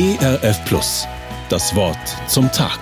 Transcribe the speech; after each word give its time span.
ERF 0.00 0.64
Plus. 0.64 1.08
Das 1.48 1.74
Wort 1.74 1.98
zum 2.28 2.52
Tag. 2.52 2.78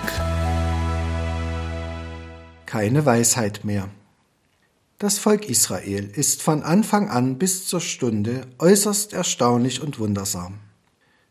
Keine 2.67 3.07
Weisheit 3.07 3.65
mehr. 3.65 3.89
Das 4.99 5.17
Volk 5.17 5.49
Israel 5.49 6.11
ist 6.13 6.43
von 6.43 6.61
Anfang 6.61 7.09
an 7.09 7.39
bis 7.39 7.65
zur 7.65 7.81
Stunde 7.81 8.41
äußerst 8.59 9.13
erstaunlich 9.13 9.81
und 9.81 9.97
wundersam. 9.97 10.59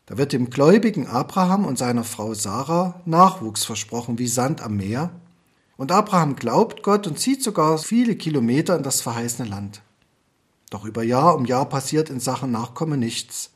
Da 0.07 0.17
wird 0.17 0.33
dem 0.33 0.49
gläubigen 0.49 1.07
Abraham 1.07 1.63
und 1.63 1.77
seiner 1.77 2.03
Frau 2.03 2.33
Sarah 2.33 3.01
Nachwuchs 3.05 3.63
versprochen 3.63 4.19
wie 4.19 4.27
Sand 4.27 4.59
am 4.59 4.75
Meer, 4.75 5.11
und 5.77 5.93
Abraham 5.93 6.35
glaubt 6.35 6.83
Gott 6.83 7.07
und 7.07 7.17
zieht 7.17 7.41
sogar 7.41 7.77
viele 7.77 8.17
Kilometer 8.17 8.75
in 8.75 8.83
das 8.83 8.99
verheißene 8.99 9.47
Land. 9.47 9.83
Doch 10.69 10.83
über 10.83 11.03
Jahr 11.03 11.37
um 11.37 11.45
Jahr 11.45 11.69
passiert 11.69 12.09
in 12.09 12.19
Sachen 12.19 12.51
Nachkomme 12.51 12.97
nichts, 12.97 13.51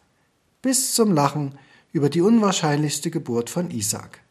bis 0.62 0.94
zum 0.94 1.14
Lachen 1.14 1.56
über 1.92 2.10
die 2.10 2.22
unwahrscheinlichste 2.22 3.12
Geburt 3.12 3.50
von 3.50 3.72
Isaac. 3.72 4.22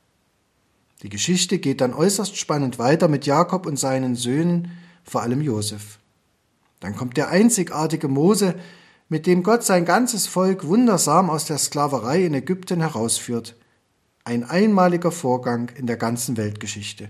Die 1.03 1.09
Geschichte 1.09 1.59
geht 1.59 1.81
dann 1.81 1.95
äußerst 1.95 2.37
spannend 2.37 2.79
weiter 2.79 3.09
mit 3.09 3.27
Jakob 3.27 3.67
und 3.67 3.79
seinen 3.79 4.17
Söhnen, 4.17 4.73
vor 5.05 5.23
allem 5.23 5.41
Josef. 5.41 5.99
Dann 6.81 6.97
kommt 6.97 7.17
der 7.17 7.29
einzigartige 7.29 8.09
Mose, 8.09 8.55
mit 9.09 9.27
dem 9.27 9.43
Gott 9.43 9.65
sein 9.65 9.85
ganzes 9.85 10.27
Volk 10.27 10.67
wundersam 10.67 11.31
aus 11.31 11.45
der 11.45 11.59
Sklaverei 11.59 12.25
in 12.25 12.35
Ägypten 12.35 12.81
herausführt. 12.81 13.57
Ein 14.25 14.45
einmaliger 14.45 15.11
Vorgang 15.11 15.71
in 15.77 15.87
der 15.87 15.97
ganzen 15.97 16.37
Weltgeschichte. 16.37 17.09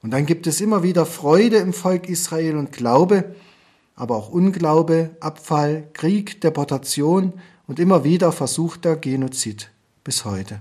Und 0.00 0.10
dann 0.10 0.26
gibt 0.26 0.46
es 0.46 0.60
immer 0.60 0.82
wieder 0.82 1.04
Freude 1.06 1.58
im 1.58 1.72
Volk 1.72 2.08
Israel 2.08 2.56
und 2.56 2.72
Glaube, 2.72 3.34
aber 3.94 4.16
auch 4.16 4.30
Unglaube, 4.30 5.10
Abfall, 5.20 5.88
Krieg, 5.92 6.40
Deportation 6.40 7.34
und 7.66 7.78
immer 7.78 8.04
wieder 8.04 8.32
versuchter 8.32 8.96
Genozid 8.96 9.70
bis 10.04 10.24
heute. 10.24 10.60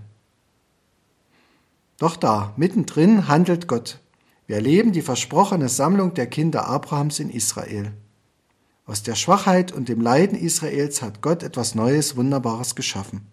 Doch 1.98 2.16
da, 2.16 2.53
mittendrin, 2.58 3.28
handelt 3.28 3.67
Gott. 3.67 4.00
Wir 4.48 4.56
erleben 4.56 4.92
die 4.92 5.02
versprochene 5.02 5.70
Sammlung 5.70 6.14
der 6.14 6.28
Kinder 6.28 6.67
Abrahams 6.67 7.20
in 7.20 7.30
Israel. 7.30 7.94
Aus 8.86 9.03
der 9.03 9.16
Schwachheit 9.16 9.72
und 9.72 9.88
dem 9.88 10.02
Leiden 10.02 10.38
Israels 10.38 11.02
hat 11.02 11.22
Gott 11.22 11.44
etwas 11.44 11.75
Neues, 11.75 12.17
Wunderbares 12.17 12.75
geschaffen. 12.75 13.28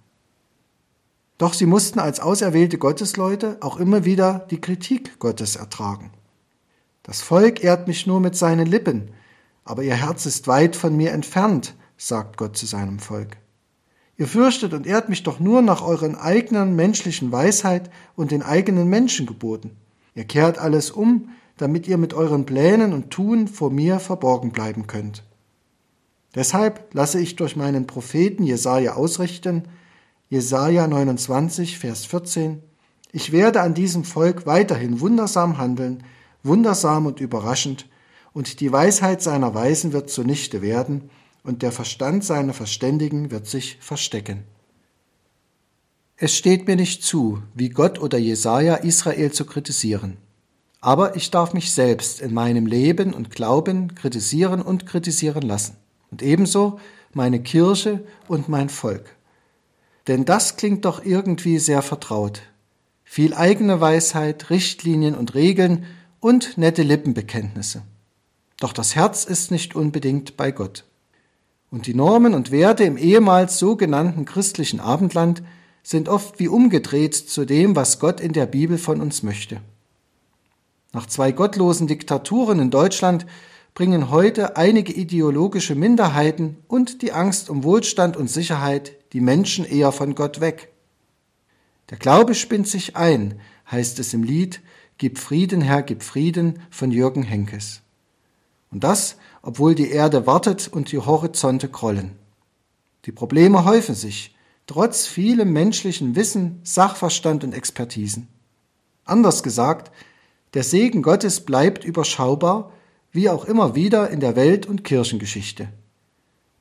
Doch 1.38 1.54
sie 1.54 1.66
mussten 1.66 1.98
als 1.98 2.20
auserwählte 2.20 2.78
Gottesleute 2.78 3.58
auch 3.60 3.78
immer 3.78 4.04
wieder 4.04 4.46
die 4.50 4.60
Kritik 4.60 5.18
Gottes 5.18 5.56
ertragen. 5.56 6.12
Das 7.04 7.22
Volk 7.22 7.64
ehrt 7.64 7.88
mich 7.88 8.06
nur 8.06 8.20
mit 8.20 8.36
seinen 8.36 8.66
Lippen, 8.66 9.12
aber 9.64 9.82
ihr 9.82 9.94
Herz 9.94 10.26
ist 10.26 10.46
weit 10.46 10.76
von 10.76 10.96
mir 10.96 11.12
entfernt, 11.12 11.74
sagt 11.96 12.36
Gott 12.36 12.56
zu 12.56 12.66
seinem 12.66 12.98
Volk. 12.98 13.38
Ihr 14.18 14.26
fürchtet 14.26 14.74
und 14.74 14.84
ehrt 14.84 15.08
mich 15.08 15.22
doch 15.22 15.38
nur 15.38 15.62
nach 15.62 15.80
euren 15.80 16.16
eigenen 16.16 16.74
menschlichen 16.74 17.30
Weisheit 17.30 17.88
und 18.16 18.32
den 18.32 18.42
eigenen 18.42 18.88
Menschengeboten. 18.88 19.70
Ihr 20.16 20.24
kehrt 20.24 20.58
alles 20.58 20.90
um, 20.90 21.28
damit 21.56 21.86
ihr 21.86 21.98
mit 21.98 22.14
euren 22.14 22.44
Plänen 22.44 22.92
und 22.92 23.10
Tun 23.10 23.46
vor 23.46 23.70
mir 23.70 24.00
verborgen 24.00 24.50
bleiben 24.50 24.88
könnt. 24.88 25.22
Deshalb 26.34 26.92
lasse 26.94 27.20
ich 27.20 27.36
durch 27.36 27.54
meinen 27.54 27.86
Propheten 27.86 28.42
Jesaja 28.42 28.94
ausrichten, 28.94 29.64
Jesaja 30.28 30.88
29, 30.88 31.78
Vers 31.78 32.04
14, 32.04 32.60
ich 33.12 33.32
werde 33.32 33.62
an 33.62 33.72
diesem 33.72 34.04
Volk 34.04 34.46
weiterhin 34.46 35.00
wundersam 35.00 35.58
handeln, 35.58 36.02
wundersam 36.42 37.06
und 37.06 37.20
überraschend, 37.20 37.86
und 38.34 38.60
die 38.60 38.70
Weisheit 38.70 39.22
seiner 39.22 39.54
Weisen 39.54 39.92
wird 39.92 40.10
zunichte 40.10 40.60
werden, 40.60 41.08
und 41.42 41.62
der 41.62 41.72
Verstand 41.72 42.24
seiner 42.24 42.54
Verständigen 42.54 43.30
wird 43.30 43.46
sich 43.46 43.78
verstecken. 43.80 44.44
Es 46.16 46.34
steht 46.34 46.66
mir 46.66 46.76
nicht 46.76 47.04
zu, 47.04 47.42
wie 47.54 47.68
Gott 47.68 48.00
oder 48.00 48.18
Jesaja 48.18 48.74
Israel 48.76 49.30
zu 49.30 49.44
kritisieren. 49.44 50.16
Aber 50.80 51.16
ich 51.16 51.30
darf 51.30 51.54
mich 51.54 51.72
selbst 51.72 52.20
in 52.20 52.34
meinem 52.34 52.66
Leben 52.66 53.14
und 53.14 53.30
Glauben 53.30 53.94
kritisieren 53.94 54.60
und 54.60 54.86
kritisieren 54.86 55.42
lassen. 55.42 55.76
Und 56.10 56.22
ebenso 56.22 56.80
meine 57.12 57.40
Kirche 57.40 58.04
und 58.26 58.48
mein 58.48 58.68
Volk. 58.68 59.14
Denn 60.08 60.24
das 60.24 60.56
klingt 60.56 60.84
doch 60.84 61.04
irgendwie 61.04 61.58
sehr 61.58 61.82
vertraut. 61.82 62.42
Viel 63.04 63.34
eigene 63.34 63.80
Weisheit, 63.80 64.50
Richtlinien 64.50 65.14
und 65.14 65.34
Regeln 65.34 65.86
und 66.20 66.58
nette 66.58 66.82
Lippenbekenntnisse. 66.82 67.82
Doch 68.58 68.72
das 68.72 68.96
Herz 68.96 69.24
ist 69.24 69.50
nicht 69.50 69.76
unbedingt 69.76 70.36
bei 70.36 70.50
Gott. 70.50 70.84
Und 71.70 71.86
die 71.86 71.94
Normen 71.94 72.34
und 72.34 72.50
Werte 72.50 72.84
im 72.84 72.96
ehemals 72.96 73.58
sogenannten 73.58 74.24
christlichen 74.24 74.80
Abendland 74.80 75.42
sind 75.82 76.08
oft 76.08 76.38
wie 76.38 76.48
umgedreht 76.48 77.14
zu 77.14 77.44
dem, 77.44 77.76
was 77.76 77.98
Gott 77.98 78.20
in 78.20 78.32
der 78.32 78.46
Bibel 78.46 78.78
von 78.78 79.00
uns 79.00 79.22
möchte. 79.22 79.60
Nach 80.92 81.06
zwei 81.06 81.32
gottlosen 81.32 81.86
Diktaturen 81.86 82.58
in 82.58 82.70
Deutschland 82.70 83.26
bringen 83.74 84.10
heute 84.10 84.56
einige 84.56 84.92
ideologische 84.92 85.74
Minderheiten 85.74 86.56
und 86.66 87.02
die 87.02 87.12
Angst 87.12 87.50
um 87.50 87.62
Wohlstand 87.62 88.16
und 88.16 88.28
Sicherheit 88.28 88.92
die 89.12 89.20
Menschen 89.20 89.64
eher 89.64 89.92
von 89.92 90.14
Gott 90.14 90.40
weg. 90.40 90.72
Der 91.90 91.98
Glaube 91.98 92.34
spinnt 92.34 92.68
sich 92.68 92.96
ein, 92.96 93.40
heißt 93.70 93.98
es 93.98 94.12
im 94.14 94.22
Lied 94.22 94.60
Gib 94.98 95.18
Frieden, 95.18 95.60
Herr, 95.60 95.82
gib 95.82 96.02
Frieden 96.02 96.58
von 96.70 96.90
Jürgen 96.90 97.22
Henkes. 97.22 97.82
Und 98.70 98.84
das, 98.84 99.16
obwohl 99.42 99.74
die 99.74 99.90
Erde 99.90 100.26
wartet 100.26 100.68
und 100.68 100.92
die 100.92 100.98
Horizonte 100.98 101.68
krollen. 101.68 102.12
Die 103.04 103.12
Probleme 103.12 103.64
häufen 103.64 103.94
sich, 103.94 104.34
trotz 104.66 105.06
vielem 105.06 105.52
menschlichen 105.52 106.16
Wissen, 106.16 106.60
Sachverstand 106.62 107.44
und 107.44 107.54
Expertisen. 107.54 108.28
Anders 109.04 109.42
gesagt, 109.42 109.90
der 110.54 110.62
Segen 110.62 111.02
Gottes 111.02 111.40
bleibt 111.40 111.84
überschaubar, 111.84 112.72
wie 113.10 113.30
auch 113.30 113.46
immer 113.46 113.74
wieder 113.74 114.10
in 114.10 114.20
der 114.20 114.36
Welt- 114.36 114.66
und 114.66 114.84
Kirchengeschichte. 114.84 115.68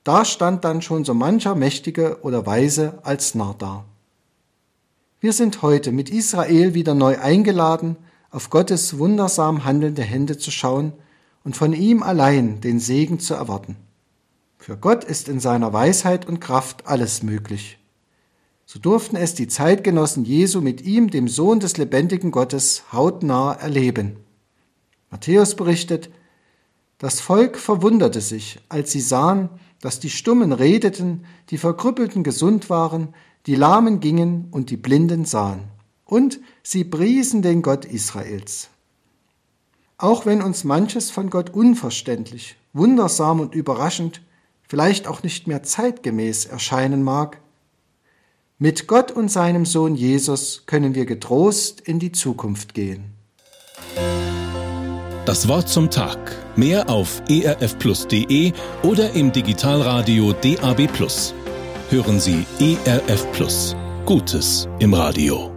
Da 0.06 0.23
stand 0.23 0.63
dann 0.63 0.81
schon 0.81 1.03
so 1.03 1.13
mancher 1.13 1.56
Mächtige 1.56 2.19
oder 2.22 2.46
Weise 2.46 3.00
als 3.03 3.35
Narr 3.35 3.56
da. 3.57 3.84
Wir 5.19 5.34
sind 5.34 5.62
heute 5.62 5.91
mit 5.91 6.09
Israel 6.09 6.73
wieder 6.73 6.94
neu 6.94 7.19
eingeladen, 7.19 7.97
auf 8.31 8.50
Gottes 8.50 8.97
wundersam 8.97 9.66
handelnde 9.66 10.03
Hände 10.03 10.38
zu 10.38 10.51
schauen 10.51 10.94
und 11.47 11.56
von 11.56 11.72
ihm 11.72 12.03
allein 12.03 12.59
den 12.59 12.78
Segen 12.78 13.22
zu 13.22 13.34
erwarten. 13.34 13.78
Für 14.58 14.75
Gott 14.75 15.06
ist 15.06 15.30
in 15.30 15.40
seiner 15.40 15.72
Weisheit 15.72 16.28
und 16.28 16.41
Kraft 16.41 16.85
alles 16.88 17.24
möglich. 17.24 17.80
So 18.66 18.80
durften 18.80 19.16
es 19.16 19.34
die 19.34 19.47
Zeitgenossen 19.47 20.25
Jesu 20.25 20.59
mit 20.59 20.81
ihm, 20.81 21.09
dem 21.09 21.30
Sohn 21.30 21.62
des 21.62 21.78
lebendigen 21.78 22.31
Gottes, 22.31 22.84
hautnah 22.91 23.53
erleben. 23.53 24.18
Matthäus 25.09 25.56
berichtet, 25.56 26.09
das 26.97 27.22
Volk 27.22 27.58
verwunderte 27.58 28.19
sich, 28.19 28.59
als 28.68 28.91
sie 28.91 29.00
sahen, 29.00 29.47
dass 29.79 30.02
die 30.02 30.09
Stummen 30.09 30.52
redeten, 30.52 31.24
die 31.50 31.58
Verkrüppelten 31.58 32.24
gesund 32.24 32.69
waren, 32.69 33.14
die 33.46 33.56
Lahmen 33.56 34.02
gingen 34.02 34.50
und 34.52 34.69
die 34.69 34.75
Blinden 34.75 35.24
sahen. 35.24 35.69
Und 36.03 36.41
sie 36.62 36.84
priesen 36.84 37.41
den 37.41 37.62
Gott 37.62 37.85
Israels. 37.85 38.69
Auch 39.97 40.25
wenn 40.25 40.44
uns 40.44 40.63
manches 40.63 41.09
von 41.09 41.30
Gott 41.30 41.50
unverständlich, 41.50 42.56
wundersam 42.74 43.40
und 43.40 43.56
überraschend, 43.56 44.22
vielleicht 44.68 45.08
auch 45.08 45.24
nicht 45.24 45.47
mehr 45.47 45.63
zeitgemäß 45.63 46.46
erscheinen 46.46 47.03
mag, 47.03 47.40
mit 48.59 48.88
Gott 48.88 49.12
und 49.12 49.30
seinem 49.30 49.66
Sohn 49.66 49.96
Jesus 49.96 50.63
können 50.66 50.96
wir 50.96 51.06
getrost 51.06 51.81
in 51.81 52.00
die 52.00 52.12
Zukunft 52.12 52.74
gehen. 52.74 53.13
Das 55.25 55.47
Wort 55.47 55.68
zum 55.68 55.90
Tag. 55.91 56.18
Mehr 56.56 56.90
auf 56.90 57.22
erfplus.de 57.29 58.53
oder 58.84 59.12
im 59.14 59.31
Digitalradio 59.31 60.34
DAB+. 60.34 60.90
Hören 61.90 62.19
Sie 62.19 62.46
ERF 62.59 63.31
Plus. 63.34 63.76
Gutes 64.05 64.67
im 64.79 64.94
Radio. 64.94 65.57